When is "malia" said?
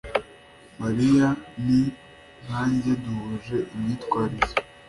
0.79-1.29